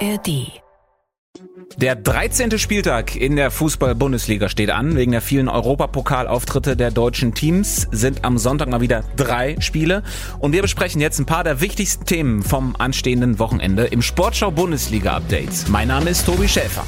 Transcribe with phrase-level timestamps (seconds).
[0.00, 0.60] ARD.
[1.76, 2.58] Der 13.
[2.58, 4.96] Spieltag in der Fußball-Bundesliga steht an.
[4.96, 10.02] Wegen der vielen Europapokalauftritte der deutschen Teams sind am Sonntag mal wieder drei Spiele.
[10.38, 15.16] Und wir besprechen jetzt ein paar der wichtigsten Themen vom anstehenden Wochenende im Sportschau Bundesliga
[15.16, 15.68] Update.
[15.68, 16.84] Mein Name ist Tobi Schäfer.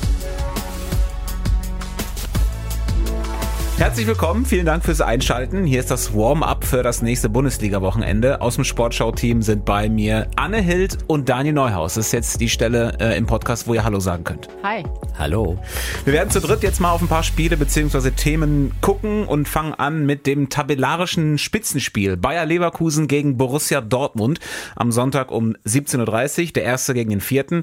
[3.78, 5.64] Herzlich willkommen, vielen Dank fürs Einschalten.
[5.64, 8.40] Hier ist das Warm-up für das nächste Bundesliga-Wochenende.
[8.40, 11.94] Aus dem Sportschau-Team sind bei mir Anne Hild und Daniel Neuhaus.
[11.94, 14.48] Das ist jetzt die Stelle äh, im Podcast, wo ihr Hallo sagen könnt.
[14.64, 14.82] Hi.
[15.16, 15.60] Hallo.
[16.04, 18.10] Wir werden zu dritt jetzt mal auf ein paar Spiele bzw.
[18.10, 22.16] Themen gucken und fangen an mit dem tabellarischen Spitzenspiel.
[22.16, 24.40] Bayer Leverkusen gegen Borussia Dortmund
[24.74, 27.62] am Sonntag um 17.30 Uhr, der erste gegen den vierten.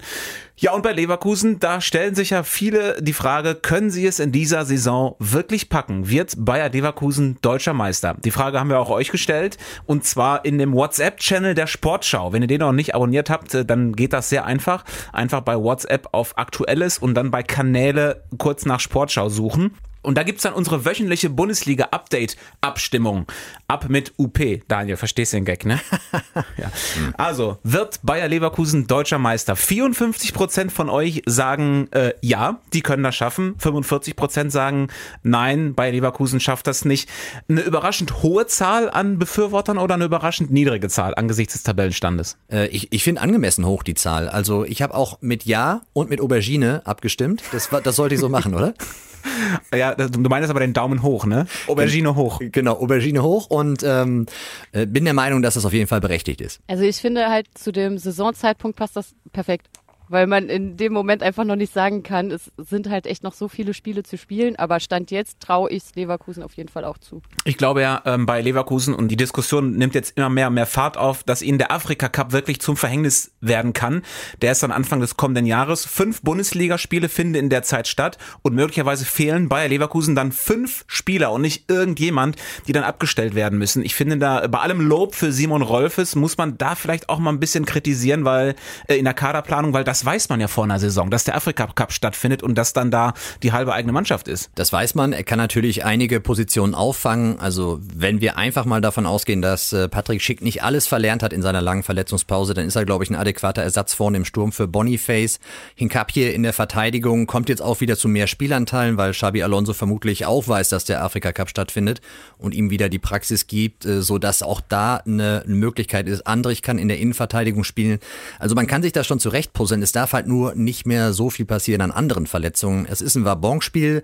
[0.58, 4.32] Ja, und bei Leverkusen, da stellen sich ja viele die Frage, können sie es in
[4.32, 6.08] dieser Saison wirklich packen?
[6.08, 8.16] Wird Bayer Leverkusen deutscher Meister?
[8.24, 12.32] Die Frage haben wir auch euch gestellt und zwar in dem WhatsApp-Channel der Sportschau.
[12.32, 14.86] Wenn ihr den noch nicht abonniert habt, äh, dann geht das sehr einfach.
[15.12, 19.76] Einfach bei WhatsApp auf Aktuelles und dann bei Kanäle kurz nach Sportschau suchen.
[20.06, 23.26] Und da gibt's dann unsere wöchentliche Bundesliga-Update-Abstimmung.
[23.68, 24.40] Ab mit UP.
[24.68, 25.80] Daniel, verstehst du den Gag, ne?
[26.58, 26.72] ja.
[27.18, 29.56] Also, wird Bayer Leverkusen deutscher Meister?
[29.56, 33.56] 54% von euch sagen äh, ja, die können das schaffen.
[33.58, 34.88] 45% sagen
[35.24, 37.10] nein, Bayer Leverkusen schafft das nicht.
[37.50, 42.38] Eine überraschend hohe Zahl an Befürwortern oder eine überraschend niedrige Zahl angesichts des Tabellenstandes?
[42.52, 44.30] Äh, ich ich finde angemessen hoch die Zahl.
[44.30, 47.44] Also ich habe auch mit Ja und mit Aubergine abgestimmt.
[47.52, 48.74] Das, das sollte ich so machen, oder?
[49.76, 51.48] Ja, du meinst aber den Daumen hoch, ne?
[51.68, 52.40] Aubergine hoch.
[52.40, 54.26] Genau, Aubergine hoch und ähm,
[54.72, 56.60] äh, bin der Meinung, dass das auf jeden Fall berechtigt ist.
[56.68, 59.68] Also ich finde halt zu dem Saisonzeitpunkt passt das perfekt.
[60.08, 63.34] Weil man in dem Moment einfach noch nicht sagen kann, es sind halt echt noch
[63.34, 66.98] so viele Spiele zu spielen, aber Stand jetzt traue ich Leverkusen auf jeden Fall auch
[66.98, 67.22] zu.
[67.44, 70.66] Ich glaube ja ähm, bei Leverkusen und die Diskussion nimmt jetzt immer mehr und mehr
[70.66, 74.04] Fahrt auf, dass ihnen der Afrika Cup wirklich zum Verhängnis werden kann.
[74.42, 75.86] Der ist dann Anfang des kommenden Jahres.
[75.86, 81.32] Fünf Bundesligaspiele finden in der Zeit statt und möglicherweise fehlen Bayer Leverkusen dann fünf Spieler
[81.32, 82.36] und nicht irgendjemand,
[82.68, 83.84] die dann abgestellt werden müssen.
[83.84, 87.32] Ich finde da bei allem Lob für Simon Rolfes muss man da vielleicht auch mal
[87.32, 88.56] ein bisschen kritisieren, weil
[88.88, 91.68] äh, in der Kaderplanung, weil das weiß man ja vor einer Saison, dass der Afrika
[91.68, 93.14] Cup stattfindet und dass dann da
[93.44, 94.50] die halbe eigene Mannschaft ist.
[94.56, 95.14] Das weiß man.
[95.14, 97.40] Er kann natürlich einige Positionen auffangen.
[97.40, 101.34] Also wenn wir einfach mal davon ausgehen, dass äh, Patrick Schick nicht alles verlernt hat
[101.34, 104.52] in seiner langen Verletzungspause, dann ist er, glaube ich, ein adäquater Ersatz vorne im Sturm
[104.52, 105.40] für Boniface.
[105.76, 110.26] Hinkapje in der Verteidigung kommt jetzt auch wieder zu mehr Spielanteilen, weil Xabi Alonso vermutlich
[110.26, 112.02] auch weiß, dass der Afrika Cup stattfindet
[112.38, 116.26] und ihm wieder die Praxis gibt, äh, so dass auch da eine Möglichkeit ist.
[116.28, 118.00] Andrich kann in der Innenverteidigung spielen.
[118.40, 119.82] Also man kann sich da schon zurechtpuzzeln.
[119.86, 122.88] Es darf halt nur nicht mehr so viel passieren an anderen Verletzungen.
[122.90, 124.02] Es ist ein Wabonspiel.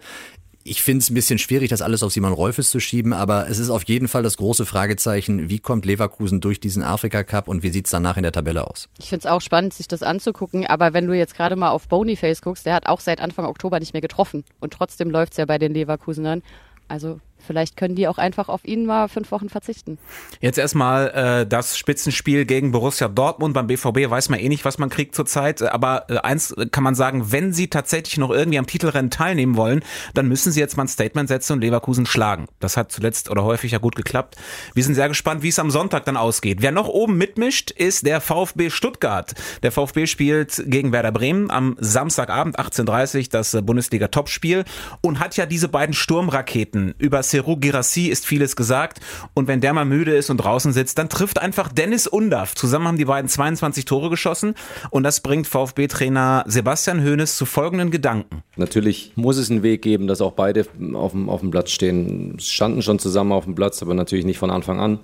[0.64, 3.58] Ich finde es ein bisschen schwierig, das alles auf Simon Rolfes zu schieben, aber es
[3.58, 7.64] ist auf jeden Fall das große Fragezeichen, wie kommt Leverkusen durch diesen Afrika Cup und
[7.64, 8.90] wie sieht's danach in der Tabelle aus?
[9.00, 11.88] Ich finde es auch spannend, sich das anzugucken, aber wenn du jetzt gerade mal auf
[11.88, 15.46] Boniface guckst, der hat auch seit Anfang Oktober nicht mehr getroffen und trotzdem läuft's ja
[15.46, 16.44] bei den Leverkusenern.
[16.88, 19.98] Also vielleicht können die auch einfach auf ihn mal fünf Wochen verzichten.
[20.40, 23.54] Jetzt erstmal äh, das Spitzenspiel gegen Borussia Dortmund.
[23.54, 25.62] Beim BVB weiß man eh nicht, was man kriegt zurzeit.
[25.62, 29.82] Aber äh, eins kann man sagen, wenn sie tatsächlich noch irgendwie am Titelrennen teilnehmen wollen,
[30.14, 32.48] dann müssen sie jetzt mal ein Statement setzen und Leverkusen schlagen.
[32.60, 34.36] Das hat zuletzt oder häufig ja gut geklappt.
[34.74, 36.62] Wir sind sehr gespannt, wie es am Sonntag dann ausgeht.
[36.62, 39.34] Wer noch oben mitmischt, ist der VfB Stuttgart.
[39.64, 44.66] Der VfB spielt gegen Werder Bremen am Samstagabend 18.30 Uhr das äh, Bundesliga-Topspiel
[45.02, 46.94] und hat ja diese beiden Sturmraketen.
[46.98, 49.00] Über Seru Girassi ist vieles gesagt
[49.34, 52.56] und wenn der mal müde ist und draußen sitzt, dann trifft einfach Dennis Undaff.
[52.56, 54.56] Zusammen haben die beiden 22 Tore geschossen
[54.90, 58.44] und das bringt VfB-Trainer Sebastian Hoeneß zu folgenden Gedanken.
[58.56, 62.38] Natürlich muss es einen Weg geben, dass auch beide auf dem, auf dem Platz stehen.
[62.40, 65.00] Standen schon zusammen auf dem Platz, aber natürlich nicht von Anfang an.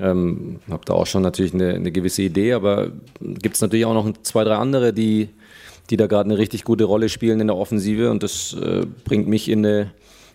[0.00, 3.94] Ähm, habe da auch schon natürlich eine, eine gewisse Idee, aber gibt es natürlich auch
[3.94, 5.28] noch zwei, drei andere, die,
[5.90, 9.26] die da gerade eine richtig gute Rolle spielen in der Offensive und das äh, bringt
[9.26, 9.90] mich in eine,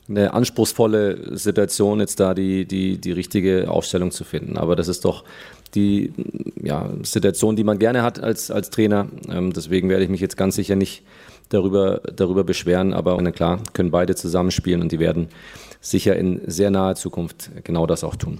[0.09, 4.57] eine anspruchsvolle Situation, jetzt da die, die, die richtige Aufstellung zu finden.
[4.57, 5.23] Aber das ist doch
[5.75, 6.13] die
[6.61, 9.07] ja, Situation, die man gerne hat als, als Trainer.
[9.29, 11.03] Ähm, deswegen werde ich mich jetzt ganz sicher nicht
[11.49, 12.93] darüber, darüber beschweren.
[12.93, 15.27] Aber na klar, können beide zusammenspielen und die werden
[15.81, 18.39] sicher in sehr naher Zukunft genau das auch tun.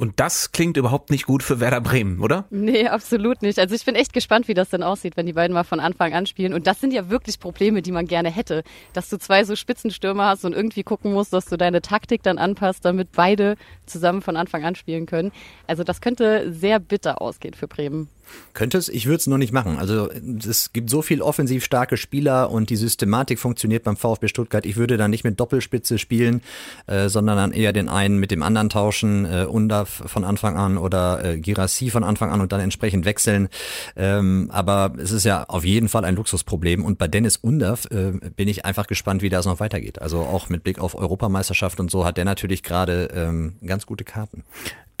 [0.00, 2.46] Und das klingt überhaupt nicht gut für Werder Bremen, oder?
[2.48, 3.58] Nee, absolut nicht.
[3.58, 6.14] Also ich bin echt gespannt, wie das denn aussieht, wenn die beiden mal von Anfang
[6.14, 6.54] an spielen.
[6.54, 8.62] Und das sind ja wirklich Probleme, die man gerne hätte.
[8.94, 12.38] Dass du zwei so Spitzenstürmer hast und irgendwie gucken musst, dass du deine Taktik dann
[12.38, 15.32] anpasst, damit beide zusammen von Anfang an spielen können.
[15.66, 18.08] Also das könnte sehr bitter ausgehen für Bremen.
[18.52, 19.78] Könnte es, ich würde es nur nicht machen.
[19.78, 20.10] Also
[20.46, 24.66] es gibt so viel offensiv starke Spieler und die Systematik funktioniert beim VfB Stuttgart.
[24.66, 26.42] Ich würde da nicht mit Doppelspitze spielen,
[26.86, 30.78] äh, sondern dann eher den einen mit dem anderen tauschen, äh, Undaf von Anfang an
[30.78, 33.48] oder äh, Girassi von Anfang an und dann entsprechend wechseln.
[33.96, 38.12] Ähm, aber es ist ja auf jeden Fall ein Luxusproblem und bei Dennis Undaf äh,
[38.34, 40.02] bin ich einfach gespannt, wie das noch weitergeht.
[40.02, 44.04] Also auch mit Blick auf Europameisterschaft und so hat der natürlich gerade ähm, ganz gute
[44.04, 44.44] Karten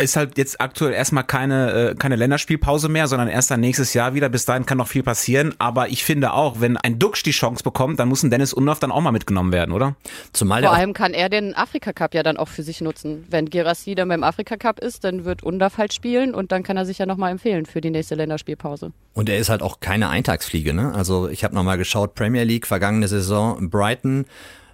[0.00, 4.14] ist halt jetzt aktuell erstmal keine, äh, keine Länderspielpause mehr, sondern erst dann nächstes Jahr
[4.14, 4.28] wieder.
[4.28, 5.54] Bis dahin kann noch viel passieren.
[5.58, 8.78] Aber ich finde auch, wenn ein Duxch die Chance bekommt, dann muss ein Dennis Undorf
[8.78, 9.96] dann auch mal mitgenommen werden, oder?
[10.32, 13.24] Zumal Vor allem kann er den Afrika Cup ja dann auch für sich nutzen.
[13.28, 16.76] Wenn Gerassi dann beim Afrika Cup ist, dann wird Undorf halt spielen und dann kann
[16.76, 18.92] er sich ja nochmal empfehlen für die nächste Länderspielpause.
[19.14, 20.92] Und er ist halt auch keine Eintagsfliege, ne?
[20.94, 24.26] Also ich habe nochmal geschaut, Premier League, vergangene Saison, Brighton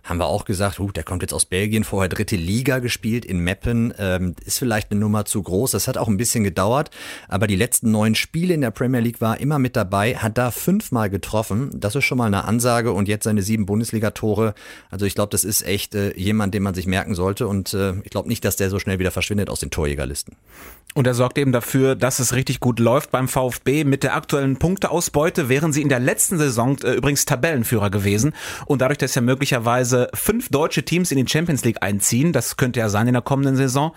[0.07, 3.41] haben wir auch gesagt, huh, der kommt jetzt aus Belgien, vorher dritte Liga gespielt in
[3.41, 5.73] Meppen, ähm, ist vielleicht eine Nummer zu groß.
[5.73, 6.91] Das hat auch ein bisschen gedauert,
[7.29, 10.51] aber die letzten neun Spiele in der Premier League war immer mit dabei, hat da
[10.51, 11.71] fünfmal getroffen.
[11.75, 14.55] Das ist schon mal eine Ansage und jetzt seine sieben Bundesliga-Tore.
[14.91, 17.95] Also ich glaube, das ist echt äh, jemand, den man sich merken sollte und äh,
[18.05, 20.37] ich glaube nicht, dass der so schnell wieder verschwindet aus den Torjägerlisten.
[20.97, 23.85] Und er sorgt eben dafür, dass es richtig gut läuft beim VfB.
[23.85, 28.33] Mit der aktuellen Punkteausbeute wären sie in der letzten Saison äh, übrigens Tabellenführer gewesen.
[28.65, 32.81] Und dadurch, dass ja möglicherweise fünf deutsche Teams in die Champions League einziehen, das könnte
[32.81, 33.95] ja sein in der kommenden Saison,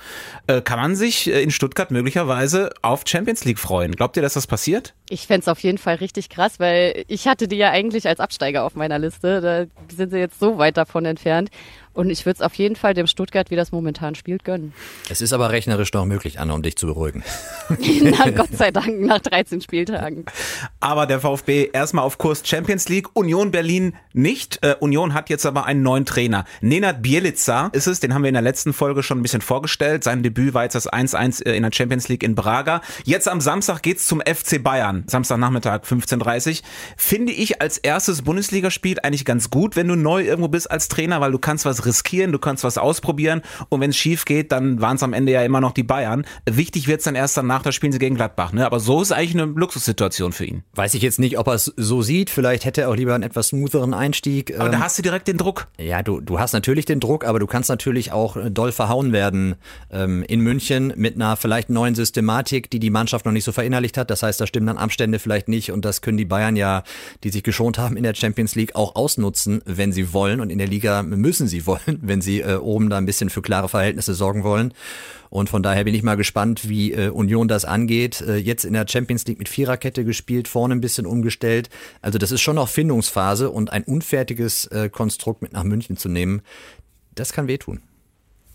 [0.48, 3.96] äh, kann man sich äh, in Stuttgart möglicherweise auf Champions League freuen.
[3.96, 4.94] Glaubt ihr, dass das passiert?
[5.12, 8.20] Ich fände es auf jeden Fall richtig krass, weil ich hatte die ja eigentlich als
[8.20, 9.42] Absteiger auf meiner Liste.
[9.42, 11.50] Da sind sie jetzt so weit davon entfernt.
[11.94, 14.74] Und ich würde es auf jeden Fall dem Stuttgart, wie das momentan spielt, gönnen.
[15.10, 17.24] Es ist aber rechnerisch noch möglich, Anna, um dich zu beruhigen.
[18.02, 20.26] Na Gott sei Dank, nach 13 Spieltagen.
[20.80, 24.60] Aber der VfB erstmal auf Kurs Champions League, Union Berlin nicht.
[24.62, 26.46] Äh, Union hat jetzt aber einen neuen Trainer.
[26.62, 30.04] Nenad Bielica ist es, den haben wir in der letzten Folge schon ein bisschen vorgestellt.
[30.04, 32.82] Sein Debüt war jetzt das 1-1 äh, in der Champions League in Braga.
[33.04, 34.99] Jetzt am Samstag geht's zum FC Bayern.
[35.08, 36.62] Samstagnachmittag 15.30
[36.98, 41.22] Finde ich als erstes Bundesligaspiel eigentlich ganz gut, wenn du neu irgendwo bist als Trainer,
[41.22, 44.82] weil du kannst was riskieren, du kannst was ausprobieren und wenn es schief geht, dann
[44.82, 46.26] waren es am Ende ja immer noch die Bayern.
[46.50, 48.54] Wichtig wird es dann erst danach, da spielen sie gegen Gladbach.
[48.54, 48.66] Ne?
[48.66, 50.64] Aber so ist eigentlich eine Luxussituation für ihn.
[50.74, 52.30] Weiß ich jetzt nicht, ob er es so sieht.
[52.30, 54.56] Vielleicht hätte er auch lieber einen etwas smootheren Einstieg.
[54.56, 55.68] Aber ähm, da hast du direkt den Druck.
[55.78, 59.12] Ja, du, du hast natürlich den Druck, aber du kannst natürlich auch äh, doll verhauen
[59.12, 59.56] werden
[59.92, 63.98] ähm, in München mit einer vielleicht neuen Systematik, die die Mannschaft noch nicht so verinnerlicht
[63.98, 64.10] hat.
[64.10, 66.84] Das heißt, da stimmen dann Abstände vielleicht nicht und das können die Bayern ja,
[67.24, 70.58] die sich geschont haben in der Champions League, auch ausnutzen, wenn sie wollen und in
[70.58, 74.16] der Liga müssen sie wollen wenn sie äh, oben da ein bisschen für klare Verhältnisse
[74.16, 74.74] sorgen wollen.
[75.30, 78.22] Und von daher bin ich mal gespannt, wie äh, Union das angeht.
[78.22, 81.70] Äh, jetzt in der Champions League mit Viererkette gespielt, vorne ein bisschen umgestellt.
[82.02, 86.10] Also das ist schon noch Findungsphase und ein unfertiges äh, Konstrukt mit nach München zu
[86.10, 86.42] nehmen,
[87.14, 87.82] das kann wehtun.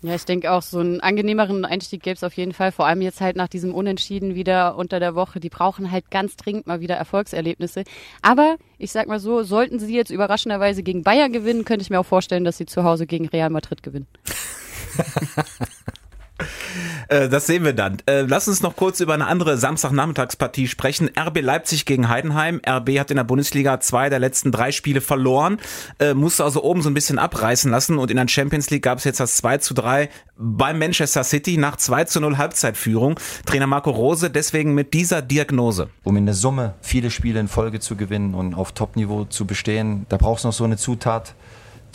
[0.05, 2.71] Ja, ich denke auch, so einen angenehmeren Einstieg gäbe es auf jeden Fall.
[2.71, 5.39] Vor allem jetzt halt nach diesem Unentschieden wieder unter der Woche.
[5.39, 7.85] Die brauchen halt ganz dringend mal wieder Erfolgserlebnisse.
[8.21, 11.99] Aber ich sag mal so, sollten sie jetzt überraschenderweise gegen Bayern gewinnen, könnte ich mir
[11.99, 14.07] auch vorstellen, dass sie zu Hause gegen Real Madrid gewinnen.
[17.07, 17.97] Äh, das sehen wir dann.
[18.07, 21.09] Äh, lass uns noch kurz über eine andere Samstagnachmittagspartie sprechen.
[21.17, 22.61] RB Leipzig gegen Heidenheim.
[22.67, 25.57] RB hat in der Bundesliga zwei der letzten drei Spiele verloren,
[25.99, 28.97] äh, musste also oben so ein bisschen abreißen lassen und in der Champions League gab
[28.97, 33.19] es jetzt das 2 zu 3 bei Manchester City nach 2 zu 0 Halbzeitführung.
[33.45, 35.89] Trainer Marco Rose deswegen mit dieser Diagnose.
[36.03, 40.05] Um in der Summe viele Spiele in Folge zu gewinnen und auf Topniveau zu bestehen,
[40.09, 41.35] da braucht es noch so eine Zutat,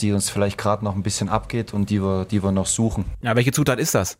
[0.00, 3.04] die uns vielleicht gerade noch ein bisschen abgeht und die wir, die wir noch suchen.
[3.22, 4.18] Ja, welche Zutat ist das?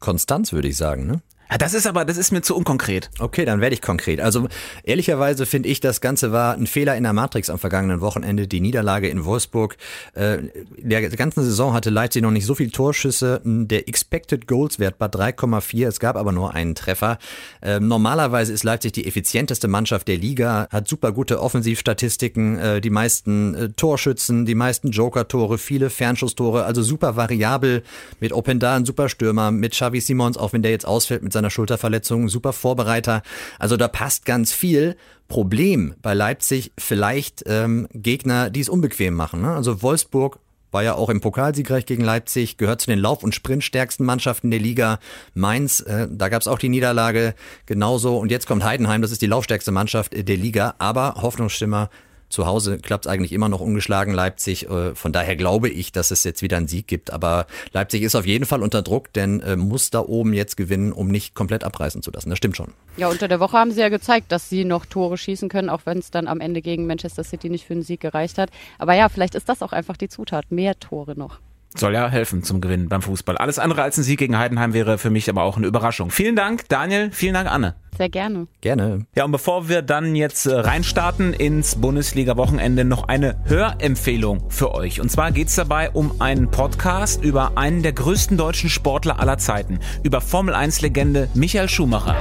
[0.00, 1.20] Konstanz, würde ich sagen, ne?
[1.58, 3.10] Das ist aber, das ist mir zu unkonkret.
[3.18, 4.20] Okay, dann werde ich konkret.
[4.20, 4.48] Also
[4.84, 8.46] ehrlicherweise finde ich, das Ganze war ein Fehler in der Matrix am vergangenen Wochenende.
[8.46, 9.76] Die Niederlage in Wolfsburg.
[10.14, 10.38] Äh,
[10.78, 13.40] der ganzen Saison hatte Leipzig noch nicht so viele Torschüsse.
[13.44, 15.88] Der Expected Goals Wert war 3,4.
[15.88, 17.18] Es gab aber nur einen Treffer.
[17.62, 22.90] Äh, normalerweise ist Leipzig die effizienteste Mannschaft der Liga, hat super gute Offensivstatistiken, äh, die
[22.90, 27.82] meisten äh, Torschützen, die meisten Joker-Tore, viele Fernschusstore, also super variabel
[28.20, 31.50] mit Openda, ein super Stürmer, mit Xavi Simons, auch wenn der jetzt ausfällt mit seiner
[31.50, 33.22] Schulterverletzung, super Vorbereiter.
[33.58, 34.96] Also da passt ganz viel.
[35.28, 39.42] Problem bei Leipzig vielleicht ähm, Gegner, die es unbequem machen.
[39.42, 39.54] Ne?
[39.54, 40.40] Also Wolfsburg
[40.72, 44.60] war ja auch im Pokalsiegreich gegen Leipzig, gehört zu den Lauf- und Sprintstärksten Mannschaften der
[44.60, 44.98] Liga.
[45.34, 47.34] Mainz, äh, da gab es auch die Niederlage
[47.66, 48.18] genauso.
[48.18, 50.74] Und jetzt kommt Heidenheim, das ist die laufstärkste Mannschaft der Liga.
[50.78, 51.90] Aber Hoffnungsstimmer
[52.30, 54.70] zu Hause klappt es eigentlich immer noch ungeschlagen Leipzig.
[54.70, 57.12] Äh, von daher glaube ich, dass es jetzt wieder einen Sieg gibt.
[57.12, 60.92] Aber Leipzig ist auf jeden Fall unter Druck, denn äh, muss da oben jetzt gewinnen,
[60.92, 62.30] um nicht komplett abreißen zu lassen.
[62.30, 62.72] Das stimmt schon.
[62.96, 65.82] Ja, unter der Woche haben sie ja gezeigt, dass sie noch Tore schießen können, auch
[65.84, 68.50] wenn es dann am Ende gegen Manchester City nicht für einen Sieg gereicht hat.
[68.78, 70.50] Aber ja, vielleicht ist das auch einfach die Zutat.
[70.50, 71.40] Mehr Tore noch.
[71.76, 73.38] Soll ja helfen zum Gewinnen beim Fußball.
[73.38, 76.10] Alles andere als ein Sieg gegen Heidenheim wäre für mich aber auch eine Überraschung.
[76.10, 77.10] Vielen Dank, Daniel.
[77.12, 77.76] Vielen Dank, Anne.
[77.96, 78.48] Sehr gerne.
[78.60, 79.06] Gerne.
[79.14, 85.00] Ja, und bevor wir dann jetzt äh, reinstarten ins Bundesliga-Wochenende, noch eine Hörempfehlung für euch.
[85.00, 89.78] Und zwar geht's dabei um einen Podcast über einen der größten deutschen Sportler aller Zeiten,
[90.02, 92.16] über Formel-1-Legende Michael Schumacher.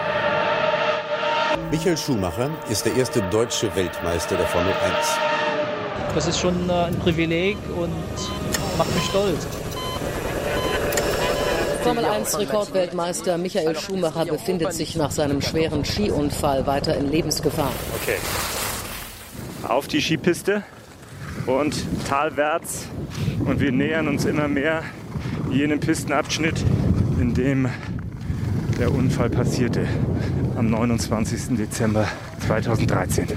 [1.72, 5.18] Michael Schumacher ist der erste deutsche Weltmeister der Formel 1.
[6.14, 9.46] Das ist schon äh, ein Privileg und macht mich stolz.
[11.84, 17.72] Formel 1 Rekordweltmeister Michael Schumacher befindet sich nach seinem schweren Skiunfall weiter in Lebensgefahr.
[18.02, 18.16] Okay.
[19.68, 20.64] Auf die Skipiste
[21.46, 21.76] und
[22.08, 22.88] talwärts
[23.46, 24.84] und wir nähern uns immer mehr
[25.52, 26.64] jenem Pistenabschnitt,
[27.20, 27.70] in dem
[28.80, 29.86] der Unfall passierte
[30.58, 31.58] am 29.
[31.58, 32.08] Dezember
[32.50, 33.28] 2013.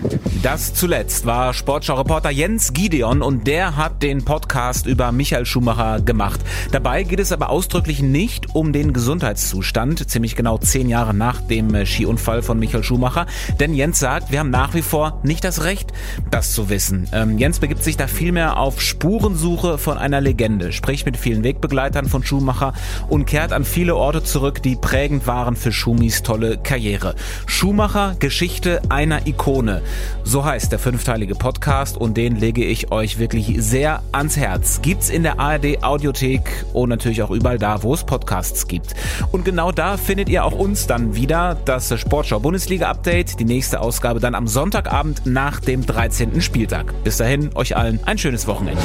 [0.43, 6.41] Das zuletzt war Sportschau-Reporter Jens Gideon und der hat den Podcast über Michael Schumacher gemacht.
[6.71, 11.85] Dabei geht es aber ausdrücklich nicht um den Gesundheitszustand, ziemlich genau zehn Jahre nach dem
[11.85, 13.27] Skiunfall von Michael Schumacher.
[13.61, 15.93] Denn Jens sagt, wir haben nach wie vor nicht das Recht,
[16.31, 17.07] das zu wissen.
[17.13, 22.09] Ähm, Jens begibt sich da vielmehr auf Spurensuche von einer Legende, spricht mit vielen Wegbegleitern
[22.09, 22.73] von Schumacher
[23.11, 27.15] und kehrt an viele Orte zurück, die prägend waren für Schumis tolle Karriere.
[27.47, 29.83] Schumacher, Geschichte einer Ikone.
[30.23, 34.81] So heißt der fünfteilige Podcast und den lege ich euch wirklich sehr ans Herz.
[34.81, 38.95] Gibt's in der ARD Audiothek und natürlich auch überall da, wo es Podcasts gibt.
[39.33, 43.81] Und genau da findet ihr auch uns dann wieder das Sportschau Bundesliga Update, die nächste
[43.81, 46.41] Ausgabe dann am Sonntagabend nach dem 13.
[46.41, 46.95] Spieltag.
[47.03, 48.83] Bis dahin euch allen ein schönes Wochenende.